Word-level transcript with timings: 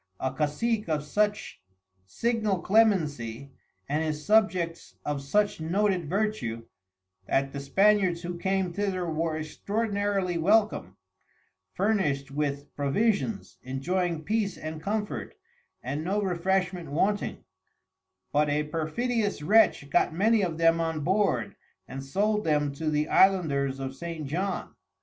A 0.19 0.33
Cacic 0.33 0.89
of 0.89 1.03
such 1.03 1.61
signal 2.07 2.57
Clemency, 2.63 3.51
and 3.87 4.03
his 4.03 4.25
Subjects 4.25 4.95
of 5.05 5.21
such 5.21 5.61
noted 5.61 6.09
Vertue, 6.09 6.63
that 7.27 7.53
the 7.53 7.59
Spaniards 7.59 8.23
who 8.23 8.35
came 8.35 8.73
thither, 8.73 9.05
were 9.05 9.37
extraordinarily 9.37 10.37
welcom, 10.37 10.95
furnished 11.75 12.31
with 12.31 12.75
Provisions, 12.75 13.59
enjoying 13.61 14.23
Peace 14.23 14.57
and 14.57 14.81
Comfort, 14.81 15.35
and 15.83 16.03
no 16.03 16.19
Refreshment 16.19 16.89
wanting: 16.89 17.43
But 18.31 18.49
a 18.49 18.63
perfidious 18.63 19.43
Wretch 19.43 19.87
got 19.91 20.15
many 20.15 20.41
of 20.41 20.57
them 20.57 20.79
on 20.81 21.01
board, 21.03 21.55
and 21.87 22.03
sold 22.03 22.43
them 22.43 22.71
to 22.73 22.89
the 22.89 23.07
Islanders 23.07 23.79
of 23.79 23.95
St. 23.95 24.25
John. 24.25 24.73